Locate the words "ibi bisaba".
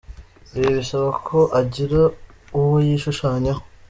0.57-1.09